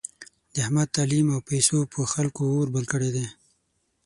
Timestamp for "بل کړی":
2.75-3.09